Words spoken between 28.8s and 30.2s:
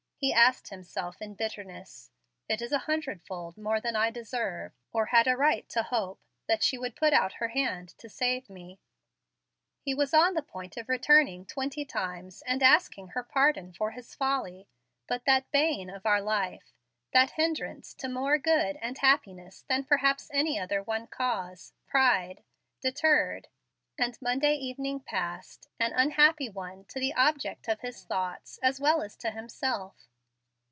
as to himself.